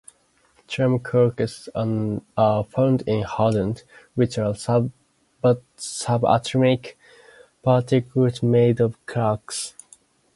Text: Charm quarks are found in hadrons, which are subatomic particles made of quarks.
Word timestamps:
Charm 0.65 0.97
quarks 0.97 1.69
are 2.35 2.63
found 2.63 3.03
in 3.03 3.23
hadrons, 3.23 3.83
which 4.15 4.39
are 4.39 4.53
subatomic 5.77 6.93
particles 7.63 8.41
made 8.41 8.79
of 8.81 8.97
quarks. 9.05 9.73